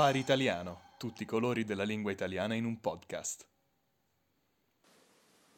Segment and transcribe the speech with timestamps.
[0.00, 3.46] Safari Italiano, tutti i colori della lingua italiana in un podcast.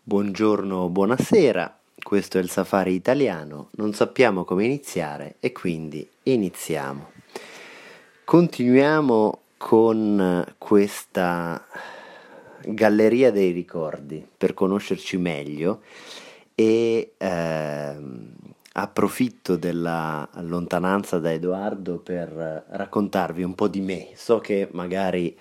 [0.02, 7.12] Buongiorno, buonasera, questo è il Safari Italiano, non sappiamo come iniziare e quindi iniziamo.
[8.24, 11.64] Continuiamo con questa
[12.64, 15.83] galleria dei ricordi per conoscerci meglio
[16.56, 18.34] e ehm,
[18.75, 24.09] approfitto della lontananza da Edoardo per raccontarvi un po' di me.
[24.15, 25.37] So che magari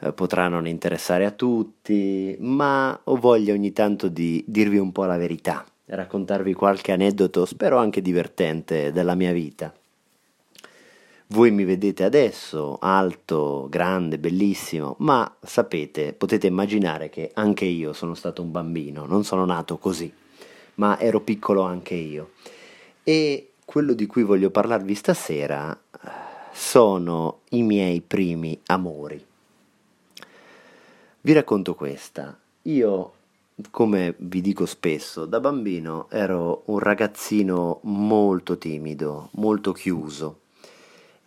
[0.00, 5.04] eh, potrà non interessare a tutti, ma ho voglia ogni tanto di dirvi un po'
[5.04, 9.72] la verità, raccontarvi qualche aneddoto, spero anche divertente, della mia vita.
[11.28, 18.14] Voi mi vedete adesso, alto, grande, bellissimo, ma sapete, potete immaginare che anche io sono
[18.14, 20.12] stato un bambino, non sono nato così,
[20.74, 22.32] ma ero piccolo anche io.
[23.06, 25.78] E quello di cui voglio parlarvi stasera
[26.50, 29.22] sono i miei primi amori.
[31.20, 32.38] Vi racconto questa.
[32.62, 33.12] Io,
[33.70, 40.38] come vi dico spesso, da bambino ero un ragazzino molto timido, molto chiuso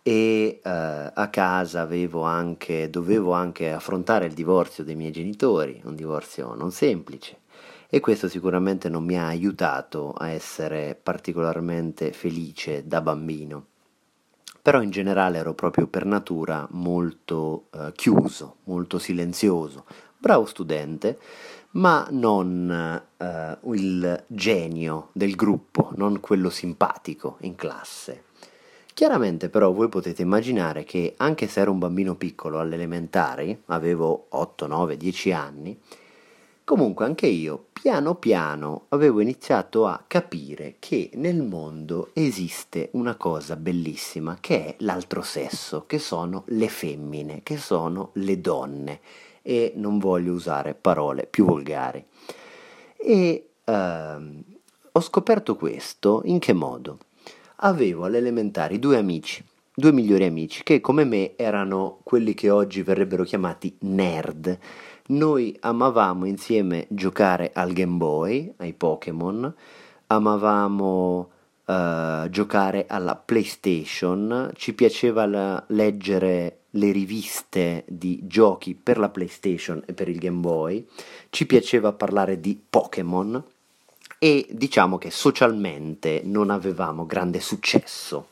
[0.02, 0.70] e eh,
[1.14, 1.88] a casa
[2.22, 7.38] anche, dovevo anche affrontare il divorzio dei miei genitori, un divorzio non semplice
[7.90, 13.66] e questo sicuramente non mi ha aiutato a essere particolarmente felice da bambino.
[14.60, 19.86] Però in generale ero proprio per natura molto eh, chiuso, molto silenzioso,
[20.18, 21.18] bravo studente,
[21.70, 28.24] ma non eh, il genio del gruppo, non quello simpatico in classe.
[28.92, 34.26] Chiaramente però voi potete immaginare che anche se ero un bambino piccolo alle elementari, avevo
[34.30, 35.80] 8, 9, 10 anni,
[36.68, 43.56] Comunque anche io, piano piano, avevo iniziato a capire che nel mondo esiste una cosa
[43.56, 49.00] bellissima, che è l'altro sesso, che sono le femmine, che sono le donne.
[49.40, 52.04] E non voglio usare parole più volgari.
[52.98, 54.44] E ehm,
[54.92, 56.98] ho scoperto questo in che modo?
[57.60, 59.42] Avevo alle elementari due amici,
[59.74, 64.58] due migliori amici, che come me erano quelli che oggi verrebbero chiamati nerd
[65.08, 69.54] noi amavamo insieme giocare al Game Boy, ai Pokémon,
[70.06, 71.30] amavamo
[71.64, 79.82] uh, giocare alla PlayStation, ci piaceva la, leggere le riviste di giochi per la PlayStation
[79.86, 80.86] e per il Game Boy,
[81.30, 83.42] ci piaceva parlare di Pokémon
[84.18, 88.28] e diciamo che socialmente non avevamo grande successo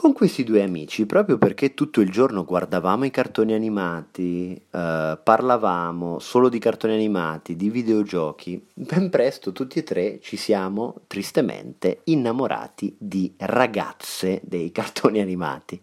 [0.00, 6.18] con questi due amici, proprio perché tutto il giorno guardavamo i cartoni animati, eh, parlavamo
[6.18, 12.96] solo di cartoni animati, di videogiochi, ben presto tutti e tre ci siamo tristemente innamorati
[12.96, 15.78] di ragazze dei cartoni animati.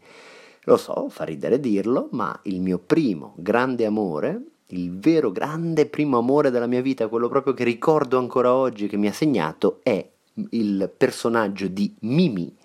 [0.64, 6.18] Lo so, fa ridere dirlo, ma il mio primo grande amore, il vero grande primo
[6.18, 10.04] amore della mia vita, quello proprio che ricordo ancora oggi, che mi ha segnato, è
[10.50, 12.57] il personaggio di Mimi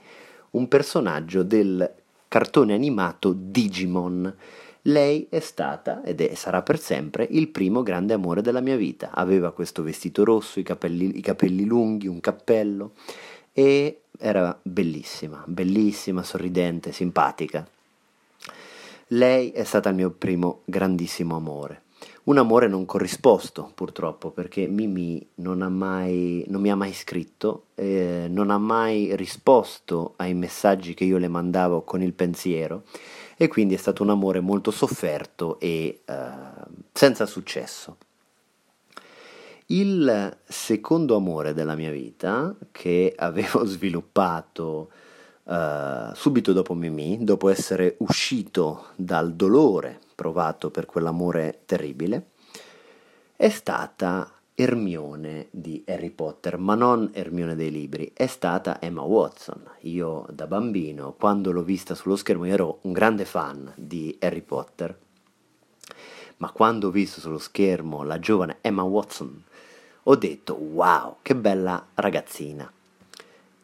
[0.52, 1.92] un personaggio del
[2.28, 4.34] cartone animato Digimon.
[4.86, 9.10] Lei è stata ed è, sarà per sempre il primo grande amore della mia vita.
[9.12, 12.92] Aveva questo vestito rosso, i capelli, i capelli lunghi, un cappello
[13.52, 17.66] e era bellissima, bellissima, sorridente, simpatica.
[19.08, 21.82] Lei è stata il mio primo grandissimo amore.
[22.24, 28.26] Un amore non corrisposto, purtroppo, perché Mimi non, mai, non mi ha mai scritto, eh,
[28.30, 32.84] non ha mai risposto ai messaggi che io le mandavo con il pensiero
[33.36, 36.30] e quindi è stato un amore molto sofferto e eh,
[36.92, 37.96] senza successo.
[39.66, 44.90] Il secondo amore della mia vita, che avevo sviluppato
[45.42, 52.28] uh, subito dopo Mimì, dopo essere uscito dal dolore provato per quell'amore terribile,
[53.34, 59.68] è stata Ermione di Harry Potter, ma non Ermione dei libri, è stata Emma Watson.
[59.80, 64.96] Io da bambino, quando l'ho vista sullo schermo, ero un grande fan di Harry Potter,
[66.36, 69.42] ma quando ho visto sullo schermo la giovane Emma Watson,
[70.04, 72.72] ho detto wow, che bella ragazzina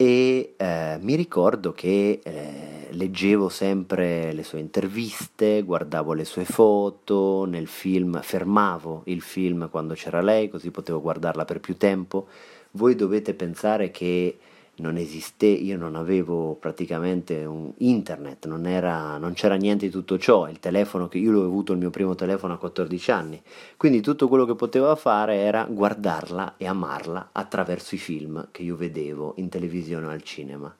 [0.00, 7.44] e eh, mi ricordo che eh, leggevo sempre le sue interviste, guardavo le sue foto,
[7.46, 12.28] nel film fermavo il film quando c'era lei così potevo guardarla per più tempo.
[12.72, 14.38] Voi dovete pensare che
[14.78, 20.18] non esiste, io non avevo praticamente un internet, non, era, non c'era niente di tutto
[20.18, 23.42] ciò, il telefono che io l'ho avuto il mio primo telefono a 14 anni,
[23.76, 28.76] quindi tutto quello che poteva fare era guardarla e amarla attraverso i film che io
[28.76, 30.74] vedevo in televisione o al cinema.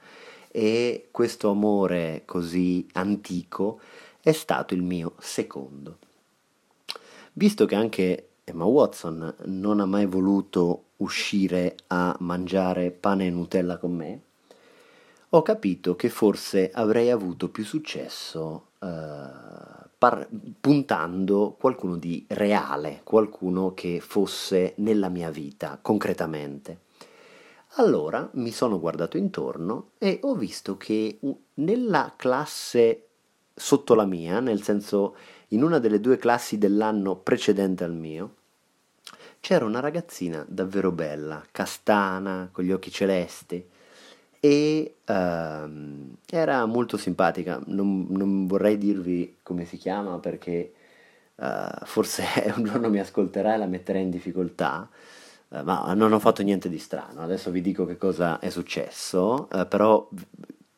[0.51, 3.81] E questo amore così antico
[4.21, 5.99] è stato il mio secondo.
[7.35, 13.79] Visto che anche Emma Watson non ha mai voluto uscire a mangiare pane e Nutella
[13.79, 14.21] con me,
[15.31, 18.89] ho capito che forse avrei avuto più successo eh,
[19.99, 20.29] par-
[20.61, 26.87] puntando qualcuno di reale, qualcuno che fosse nella mia vita concretamente.
[27.75, 31.19] Allora mi sono guardato intorno e ho visto che
[31.55, 33.09] nella classe
[33.55, 35.15] sotto la mia, nel senso
[35.49, 38.37] in una delle due classi dell'anno precedente al mio,
[39.41, 43.65] c'era una ragazzina davvero bella, castana, con gli occhi celesti
[44.41, 47.61] e uh, era molto simpatica.
[47.67, 50.73] Non, non, vorrei dirvi come si chiama perché
[51.37, 52.25] uh, forse
[52.57, 54.89] un giorno mi ascolterà e la metterà in difficoltà.
[55.49, 57.23] Uh, ma non ho fatto niente di strano.
[57.23, 60.09] Adesso vi dico che cosa è successo, eh, però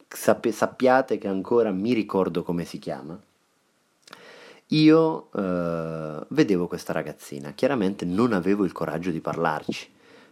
[0.09, 3.21] sapp- sappiate che ancora mi ricordo come si chiama.
[4.73, 9.89] Io uh, vedevo questa ragazzina, chiaramente non avevo il coraggio di parlarci,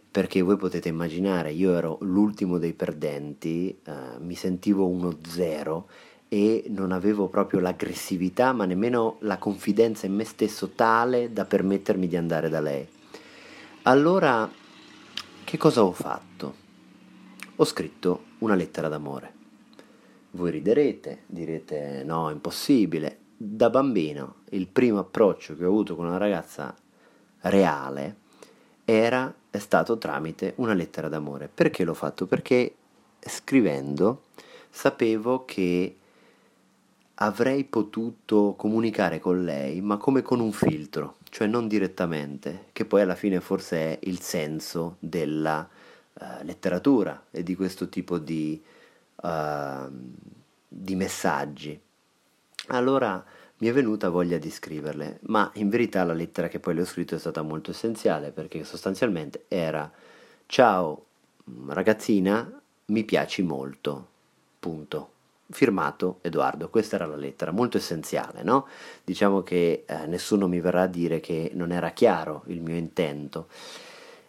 [0.09, 5.89] perché voi potete immaginare, io ero l'ultimo dei perdenti, uh, mi sentivo uno zero
[6.29, 12.07] e non avevo proprio l'aggressività, ma nemmeno la confidenza in me stesso tale da permettermi
[12.07, 12.87] di andare da lei.
[13.83, 14.49] Allora,
[15.43, 16.55] che cosa ho fatto?
[17.57, 19.33] Ho scritto una lettera d'amore.
[20.31, 23.17] Voi riderete, direte no, è impossibile.
[23.41, 26.75] Da bambino il primo approccio che ho avuto con una ragazza
[27.43, 28.17] reale
[28.83, 31.47] era, è stato tramite una lettera d'amore.
[31.47, 32.25] Perché l'ho fatto?
[32.25, 32.75] Perché
[33.21, 34.23] scrivendo
[34.69, 35.95] sapevo che
[37.15, 43.03] avrei potuto comunicare con lei, ma come con un filtro, cioè non direttamente, che poi
[43.03, 45.65] alla fine forse è il senso della
[46.13, 48.61] uh, letteratura e di questo tipo di
[49.15, 49.89] uh,
[50.67, 51.79] di messaggi.
[52.71, 53.23] Allora
[53.57, 56.85] mi è venuta voglia di scriverle, ma in verità la lettera che poi le ho
[56.85, 59.91] scritto è stata molto essenziale perché sostanzialmente era
[60.45, 61.05] ciao
[61.67, 64.07] ragazzina, mi piaci molto,
[64.59, 65.11] punto.
[65.51, 68.67] Firmato Edoardo, questa era la lettera, molto essenziale, no?
[69.03, 73.47] Diciamo che eh, nessuno mi verrà a dire che non era chiaro il mio intento.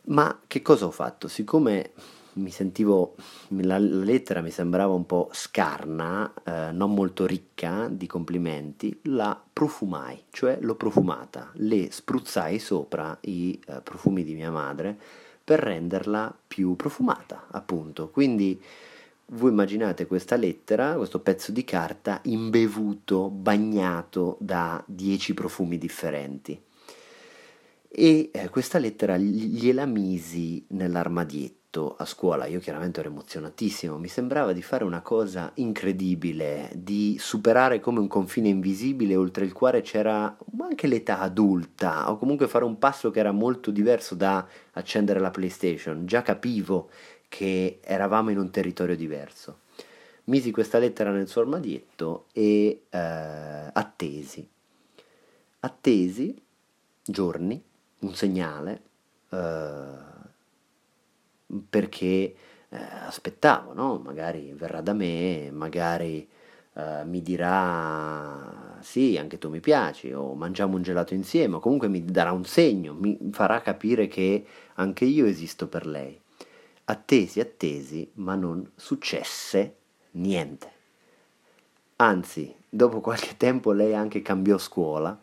[0.05, 1.29] Ma che cosa ho fatto?
[1.29, 1.91] Siccome
[2.35, 3.15] mi sentivo,
[3.49, 10.25] la, lettera mi sembrava un po' scarna, eh, non molto ricca di complimenti, la profumai,
[10.31, 14.97] cioè l'ho profumata, le spruzzai sopra i eh, profumi di mia madre
[15.43, 18.09] per renderla più profumata, appunto.
[18.11, 18.61] Quindi
[19.33, 26.61] voi immaginate questa lettera, questo pezzo di carta imbevuto, bagnato da dieci profumi differenti.
[27.93, 34.09] E eh, questa lettera gliela misi nell'armadietto detto a scuola, io chiaramente ero emozionatissimo, mi
[34.09, 39.81] sembrava di fare una cosa incredibile, di superare come un confine invisibile oltre il quale
[39.81, 45.21] c'era anche l'età adulta, o comunque fare un passo che era molto diverso da accendere
[45.21, 46.07] la PlayStation.
[46.07, 46.91] Già capivo
[47.29, 49.61] che eravamo in un territorio diverso.
[50.25, 54.47] Misi questa lettera nel suo armadietto e eh, attesi.
[55.61, 56.43] Attesi
[57.05, 57.63] giorni,
[58.01, 58.83] un segnale.
[59.31, 60.10] Eh,
[61.69, 62.35] perché
[62.69, 63.99] eh, aspettavo, no?
[63.99, 66.27] magari verrà da me, magari
[66.75, 71.89] eh, mi dirà sì, anche tu mi piaci, o mangiamo un gelato insieme, o comunque
[71.89, 76.19] mi darà un segno, mi farà capire che anche io esisto per lei.
[76.85, 79.77] Attesi, attesi, ma non successe
[80.13, 80.73] niente.
[81.97, 85.19] Anzi, dopo qualche tempo lei anche cambiò scuola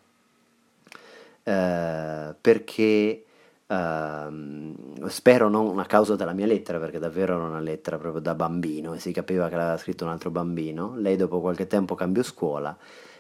[1.47, 3.23] eh, perché
[3.67, 8.33] Uh, spero non a causa della mia lettera, perché davvero era una lettera proprio da
[8.33, 10.95] bambino e si capiva che l'aveva scritto un altro bambino.
[10.95, 12.77] Lei dopo qualche tempo cambiò scuola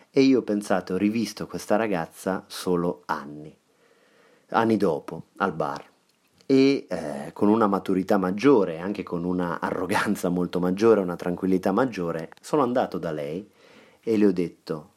[0.09, 3.55] e io ho pensato, ho rivisto questa ragazza solo anni,
[4.49, 5.83] anni dopo, al bar.
[6.45, 12.29] E eh, con una maturità maggiore, anche con una arroganza molto maggiore, una tranquillità maggiore,
[12.41, 13.47] sono andato da lei
[13.99, 14.91] e le ho detto,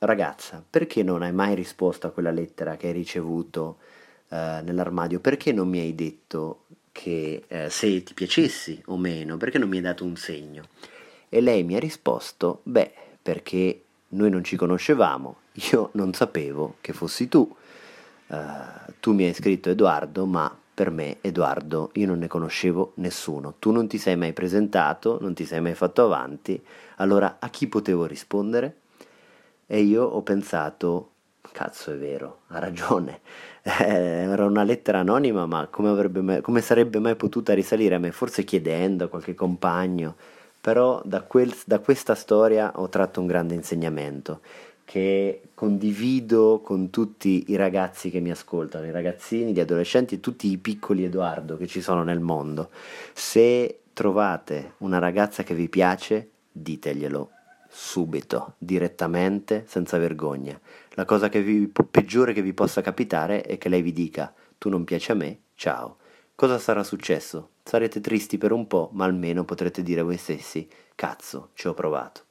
[0.00, 3.78] ragazza, perché non hai mai risposto a quella lettera che hai ricevuto?
[4.28, 9.58] Eh, nell'armadio, perché non mi hai detto che eh, se ti piacessi o meno, perché
[9.58, 10.64] non mi hai dato un segno?
[11.28, 15.36] E lei mi ha risposto, beh, perché noi non ci conoscevamo,
[15.72, 17.54] io non sapevo che fossi tu.
[18.26, 23.54] Uh, tu mi hai scritto Edoardo, ma per me Edoardo io non ne conoscevo nessuno.
[23.58, 26.60] Tu non ti sei mai presentato, non ti sei mai fatto avanti,
[26.96, 28.76] allora a chi potevo rispondere?
[29.66, 31.10] E io ho pensato,
[31.52, 33.20] cazzo è vero, ha ragione,
[33.62, 38.12] eh, era una lettera anonima, ma come, mai, come, sarebbe mai potuta risalire a me?
[38.12, 40.16] Forse chiedendo a qualche compagno,
[40.60, 44.40] però da, quel, da questa storia ho tratto un grande insegnamento,
[44.84, 50.58] che condivido con tutti i ragazzi che mi ascoltano, i ragazzini, gli adolescenti tutti i
[50.58, 52.70] piccoli Edoardo che ci sono nel mondo.
[53.12, 57.30] Se trovate una ragazza che vi piace, diteglielo
[57.74, 60.58] subito, direttamente, senza vergogna.
[60.96, 64.68] La cosa che vi, peggiore che vi possa capitare è che lei vi dica tu
[64.68, 65.96] non piaci a me, ciao.
[66.36, 67.50] Cosa sarà successo?
[67.64, 72.22] Sarete tristi per un po', ma almeno potrete dire voi stessi cazzo, ci ho provato.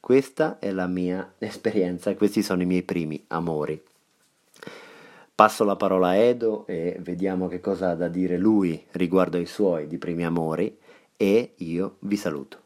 [0.00, 3.80] Questa è la mia esperienza e questi sono i miei primi amori.
[5.32, 9.46] Passo la parola a Edo e vediamo che cosa ha da dire lui riguardo ai
[9.46, 10.76] suoi di primi amori
[11.16, 12.63] e io vi saluto.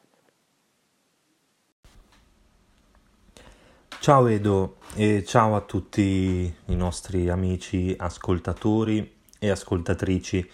[4.00, 10.48] Ciao Edo e ciao a tutti i nostri amici ascoltatori e ascoltatrici.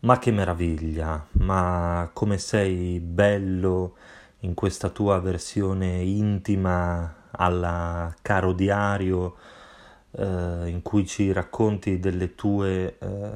[0.00, 3.94] Ma che meraviglia, ma come sei bello
[4.40, 9.36] in questa tua versione intima alla caro diario
[10.10, 13.30] eh, in cui ci racconti delle tue eh,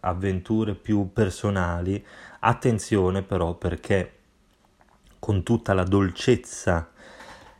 [0.00, 2.04] avventure più personali.
[2.40, 4.12] Attenzione però perché
[5.18, 6.90] con tutta la dolcezza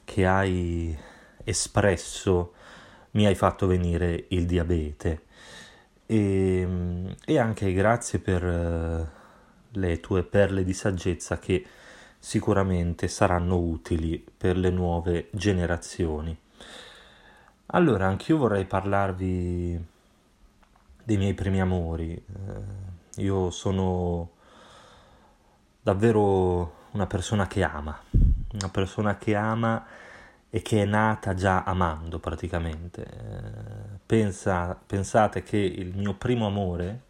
[0.07, 0.97] che hai
[1.45, 2.55] espresso
[3.11, 5.25] mi hai fatto venire il diabete
[6.07, 9.07] e, e anche grazie per uh,
[9.79, 11.67] le tue perle di saggezza che
[12.19, 16.37] sicuramente saranno utili per le nuove generazioni.
[17.67, 19.85] Allora, anch'io vorrei parlarvi
[21.05, 22.13] dei miei primi amori.
[22.13, 24.31] Eh, io sono
[25.81, 28.01] davvero una persona che ama,
[28.59, 29.85] una persona che ama
[30.51, 33.05] e che è nata già amando praticamente.
[33.05, 37.03] Eh, pensa, pensate che il mio primo amore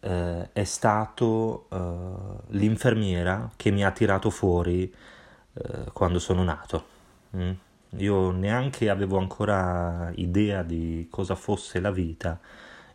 [0.00, 4.92] eh, è stato eh, l'infermiera che mi ha tirato fuori
[5.54, 6.84] eh, quando sono nato.
[7.36, 7.52] Mm?
[7.96, 12.38] Io neanche avevo ancora idea di cosa fosse la vita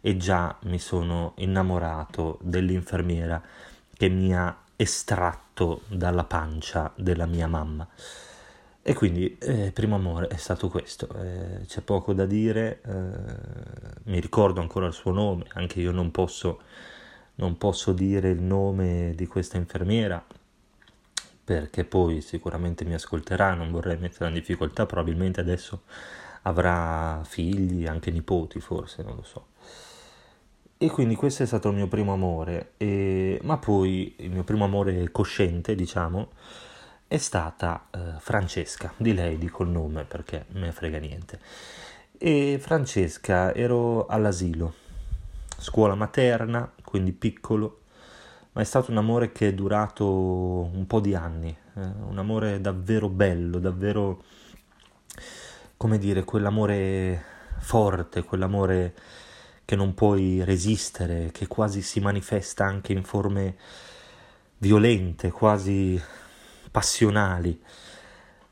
[0.01, 3.41] e già mi sono innamorato dell'infermiera
[3.95, 7.87] che mi ha estratto dalla pancia della mia mamma.
[8.85, 14.19] E quindi eh, primo amore è stato questo, eh, c'è poco da dire, eh, mi
[14.19, 16.61] ricordo ancora il suo nome, anche io non posso,
[17.35, 20.23] non posso dire il nome di questa infermiera
[21.45, 25.83] perché poi sicuramente mi ascolterà, non vorrei metterla in difficoltà, probabilmente adesso
[26.43, 29.47] avrà figli, anche nipoti forse, non lo so.
[30.83, 34.65] E quindi questo è stato il mio primo amore, e, ma poi il mio primo
[34.65, 36.31] amore cosciente, diciamo,
[37.07, 41.39] è stata eh, Francesca, di lei dico il nome perché me frega niente.
[42.17, 44.73] E Francesca ero all'asilo,
[45.57, 47.83] scuola materna, quindi piccolo,
[48.51, 52.59] ma è stato un amore che è durato un po' di anni, eh, un amore
[52.59, 54.21] davvero bello, davvero,
[55.77, 57.23] come dire, quell'amore
[57.59, 58.93] forte, quell'amore
[59.65, 63.55] che non puoi resistere, che quasi si manifesta anche in forme
[64.57, 66.01] violente, quasi
[66.71, 67.61] passionali.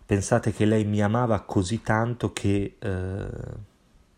[0.05, 3.27] Pensate che lei mi amava così tanto che eh,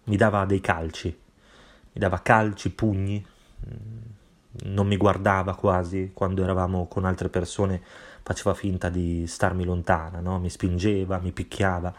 [0.05, 6.87] mi dava dei calci, mi dava calci, pugni, mm, non mi guardava quasi quando eravamo
[6.87, 7.81] con altre persone,
[8.23, 10.39] faceva finta di starmi lontana, no?
[10.39, 11.93] mi spingeva, mi picchiava.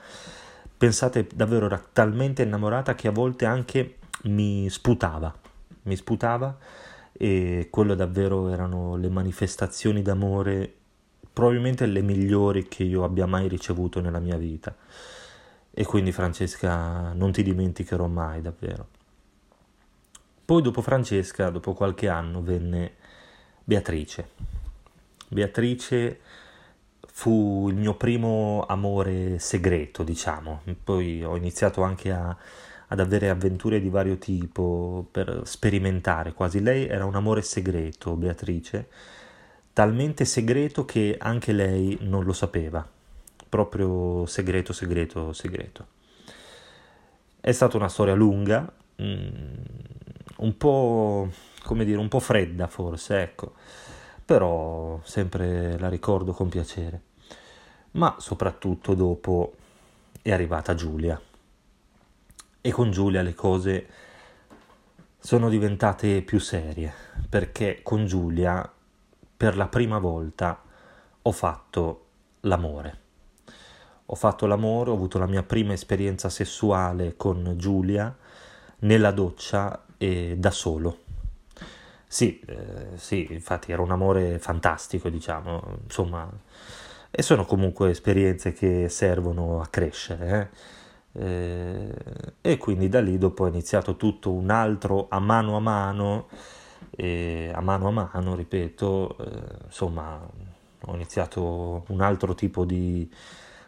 [0.77, 5.35] Pensate davvero era talmente innamorata che a volte anche mi sputava,
[5.83, 6.56] mi sputava
[7.12, 10.75] e quello davvero erano le manifestazioni d'amore
[11.35, 14.75] probabilmente le migliori che io abbia mai ricevuto nella mia vita.
[15.76, 18.87] E quindi Francesca non ti dimenticherò mai davvero.
[20.44, 22.92] Poi dopo Francesca, dopo qualche anno, venne
[23.64, 24.28] Beatrice.
[25.28, 26.21] Beatrice
[27.06, 30.62] fu il mio primo amore segreto, diciamo.
[30.85, 32.37] Poi ho iniziato anche a,
[32.95, 36.61] ad avere avventure di vario tipo per sperimentare quasi.
[36.61, 38.89] Lei era un amore segreto, Beatrice
[39.75, 42.89] talmente segreto che anche lei non lo sapeva,
[43.49, 45.87] proprio segreto, segreto, segreto.
[47.41, 48.73] È stata una storia lunga,
[49.03, 49.55] mm,
[50.39, 51.29] un po',
[51.65, 53.55] come dire, un po' fredda forse, ecco,
[54.25, 57.03] però sempre la ricordo con piacere.
[57.93, 59.55] Ma soprattutto dopo
[60.23, 61.21] è arrivata Giulia.
[62.66, 63.87] E con Giulia le cose
[65.18, 66.90] sono diventate più serie,
[67.28, 68.66] perché con Giulia
[69.37, 70.62] per la prima volta
[71.21, 72.06] ho fatto
[72.40, 72.99] l'amore.
[74.06, 78.16] Ho fatto l'amore, ho avuto la mia prima esperienza sessuale con Giulia
[78.78, 81.00] nella doccia e da solo.
[82.06, 86.26] Sì, eh, sì, infatti era un amore fantastico, diciamo, insomma,
[87.11, 90.40] e sono comunque esperienze che servono a crescere.
[90.40, 90.83] Eh?
[91.16, 91.94] Eh,
[92.40, 96.28] e quindi da lì dopo è iniziato tutto un altro a mano a mano,
[96.90, 100.21] e a mano a mano, ripeto, eh, insomma,
[100.87, 103.11] ho iniziato un altro tipo di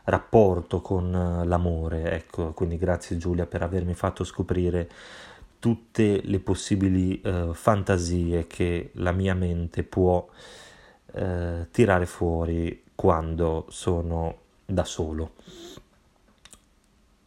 [0.04, 4.88] rapporto con l'amore, ecco, quindi grazie Giulia per avermi fatto scoprire
[5.58, 10.26] tutte le possibili eh, fantasie che la mia mente può
[11.12, 15.32] eh, tirare fuori quando sono da solo.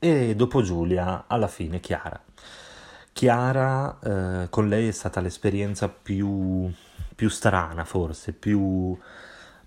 [0.02, 2.18] E dopo Giulia, alla fine Chiara.
[3.12, 6.72] Chiara, eh, con lei è stata l'esperienza più,
[7.16, 8.98] più strana forse, più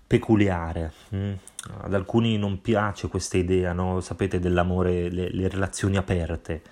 [0.07, 0.91] peculiare.
[1.15, 1.33] Mm?
[1.81, 4.01] Ad alcuni non piace questa idea, no?
[4.01, 6.63] sapete, dell'amore, le, le relazioni aperte.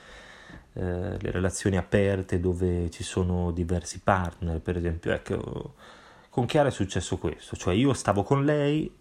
[0.74, 0.82] Eh,
[1.20, 5.12] le relazioni aperte dove ci sono diversi partner, per esempio.
[5.12, 5.76] Ecco,
[6.32, 8.92] con Chiara è successo questo, cioè io stavo con lei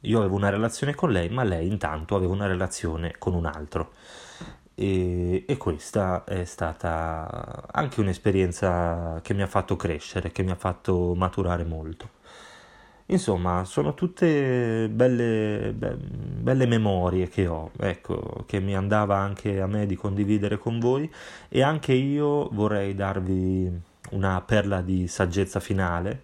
[0.00, 3.92] io avevo una relazione con lei, ma lei intanto aveva una relazione con un altro.
[4.74, 10.56] E, e, questa è stata anche un'esperienza che mi ha fatto crescere, che mi ha
[10.56, 12.18] fatto maturare molto.
[13.06, 19.66] Insomma, sono tutte belle, be, belle memorie che ho, ecco, che mi andava anche a
[19.66, 21.12] me di condividere con voi
[21.48, 23.70] e anche io vorrei darvi
[24.12, 26.22] una perla di saggezza finale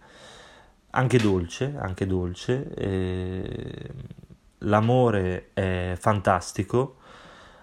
[0.96, 2.68] anche dolce, anche dolce.
[2.74, 3.90] Eh,
[4.58, 6.96] l'amore è fantastico,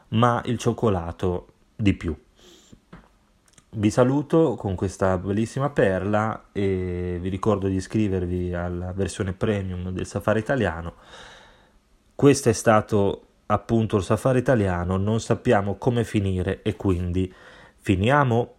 [0.09, 2.15] ma il cioccolato di più.
[3.75, 10.05] Vi saluto con questa bellissima perla e vi ricordo di iscrivervi alla versione premium del
[10.05, 10.93] Safari Italiano.
[12.13, 17.33] Questo è stato appunto il Safari Italiano, non sappiamo come finire e quindi
[17.79, 18.53] finiamo.